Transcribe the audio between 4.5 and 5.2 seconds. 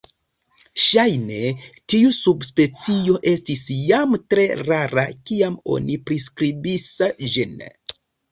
rara